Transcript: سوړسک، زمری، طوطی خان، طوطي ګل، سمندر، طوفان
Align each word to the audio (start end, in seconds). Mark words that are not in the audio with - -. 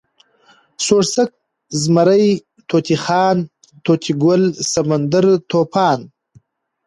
سوړسک، 0.85 1.29
زمری، 1.81 2.29
طوطی 2.69 2.97
خان، 3.03 3.37
طوطي 3.83 4.13
ګل، 4.23 4.43
سمندر، 4.73 5.25
طوفان 5.49 5.99